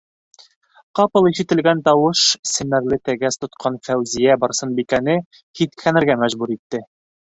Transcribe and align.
-Ҡапыл 0.99 1.27
ишетелгән 1.31 1.83
тауыш 1.89 2.23
семәрле 2.53 2.99
тәгәс 3.09 3.37
тотҡан 3.43 3.77
Фәүзиә-Барсынбикәне 3.89 5.19
һиҫкәнергә 5.61 6.17
мәжбүр 6.25 6.57
итте. 6.57 6.83